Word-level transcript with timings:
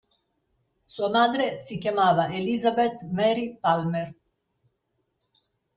Sua 0.87 1.09
madre 1.11 1.61
si 1.61 1.77
chiamava 1.77 2.33
Elizabeth 2.33 3.07
Mary 3.11 3.59
Palmer. 3.59 4.15